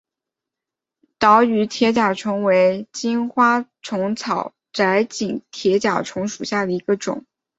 [1.19, 7.23] 岛屿铁甲虫为金花虫科窄颈铁甲虫属下的一个种。